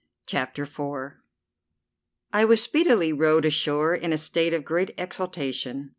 [0.25, 1.17] CHAPTER IV
[2.33, 5.89] I was speedily rowed ashore in a state of great exaltation.